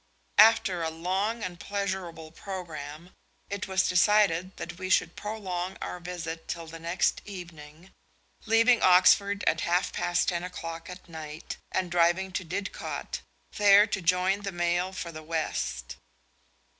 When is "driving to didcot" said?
11.91-13.21